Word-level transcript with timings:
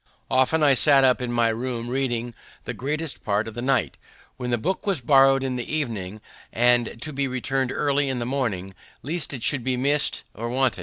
Often 0.31 0.63
I 0.63 0.73
sat 0.73 1.03
up 1.03 1.21
in 1.21 1.31
my 1.31 1.49
room 1.49 1.87
reading 1.87 2.33
the 2.63 2.73
greatest 2.73 3.23
part 3.23 3.47
of 3.47 3.53
the 3.53 3.61
night, 3.61 3.99
when 4.35 4.49
the 4.49 4.57
book 4.57 4.87
was 4.87 4.99
borrowed 4.99 5.43
in 5.43 5.57
the 5.57 5.71
evening 5.75 6.21
and 6.51 6.99
to 7.03 7.13
be 7.13 7.27
returned 7.27 7.71
early 7.71 8.09
in 8.09 8.17
the 8.17 8.25
morning, 8.25 8.73
lest 9.03 9.31
it 9.31 9.43
should 9.43 9.63
be 9.63 9.77
missed 9.77 10.23
or 10.33 10.49
wanted. 10.49 10.79